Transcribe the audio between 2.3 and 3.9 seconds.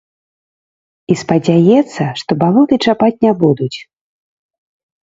балоты чапаць не будуць.